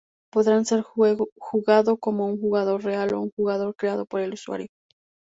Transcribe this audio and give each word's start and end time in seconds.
Podrá 0.31 0.63
ser 0.65 0.81
jugado 0.81 1.95
como 1.97 2.25
un 2.25 2.39
jugador 2.41 2.83
real 2.83 3.13
o 3.13 3.21
un 3.21 3.29
jugador 3.37 3.75
creado 3.75 4.07
por 4.07 4.19
el 4.21 4.33
usuario. 4.33 4.65